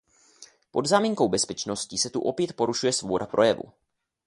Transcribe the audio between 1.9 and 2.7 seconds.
se tu opět